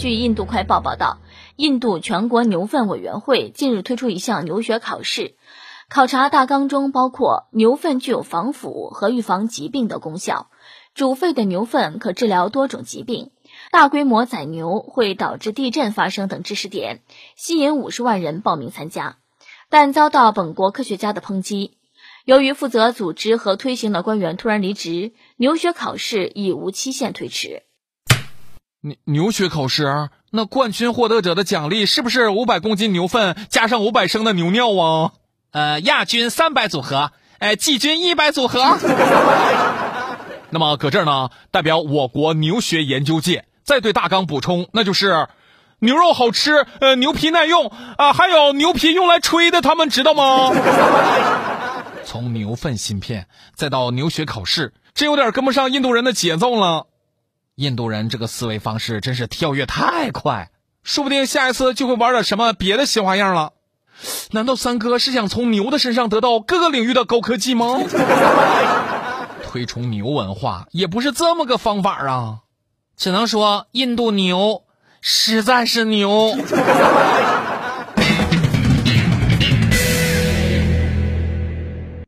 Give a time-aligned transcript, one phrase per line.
[0.00, 1.18] 据印度快报报道，
[1.56, 5.34] 印度全国牛粪委员会近日推出一项牛学考试，
[5.90, 10.48] 考察大纲中包括牛粪具有防腐和预防疾病的功效，
[10.94, 13.30] 煮沸的牛粪可治疗多种疾病，
[13.70, 17.02] 大规模宰牛会导致地震发生等知识点，
[17.36, 19.18] 吸引五十万人报名参加，
[19.68, 21.76] 但遭到本国科学家的抨击。
[22.24, 27.64] 由于负责组织和推行的官员突然离职，牛学考试已无期限推迟。
[28.82, 35.12] 牛牛学考试，那冠军获得者的奖励是不是五百公斤牛粪加上五百升的牛尿啊？
[35.52, 38.78] 呃，亚军三百组合，哎，季军一百组合。
[40.48, 45.28] 那么搁这儿呢，代表我国牛学研究界再对大纲补充，那就是
[45.80, 50.52] 牛肉好吃，呃，牛皮耐用啊，还有牛皮用来吹的，他们知道吗？
[52.06, 56.86] 从牛粪芯片再到牛学考试，这有点跟不上印度人的节奏了。
[57.60, 60.50] 印度人这个思维方式真是跳跃太快，
[60.82, 63.52] 说不定下一次就会玩点什么别的新花样了。
[64.30, 67.78] 难道三哥是想从牛的身上得到各个领域的高科技吗？
[69.44, 72.38] 推崇牛文化也不是这么个方法啊，
[72.96, 74.62] 只能说印度牛
[75.02, 76.34] 实在是牛。